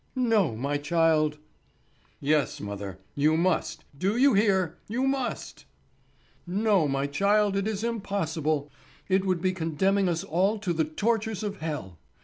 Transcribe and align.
"No, 0.15 0.55
my 0.55 0.79
child." 0.79 1.37
"Yes, 2.19 2.59
mother, 2.59 2.97
you 3.13 3.37
must; 3.37 3.83
do 3.95 4.17
you 4.17 4.33
hear? 4.33 4.79
You 4.87 5.03
must." 5.03 5.65
"No, 6.47 6.87
my 6.87 7.05
child, 7.05 7.55
it 7.55 7.67
is 7.67 7.83
impossible. 7.83 8.71
It 9.07 9.25
would 9.25 9.41
be 9.43 9.53
condemning 9.53 10.09
us 10.09 10.23
all 10.23 10.57
to 10.57 10.73
the 10.73 10.85
tortures 10.85 11.43
of 11.43 11.57
hell. 11.57 11.99